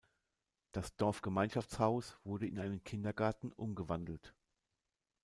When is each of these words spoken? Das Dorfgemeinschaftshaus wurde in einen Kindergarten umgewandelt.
Das 0.71 0.95
Dorfgemeinschaftshaus 0.95 2.17
wurde 2.23 2.47
in 2.47 2.57
einen 2.57 2.83
Kindergarten 2.83 3.51
umgewandelt. 3.51 4.33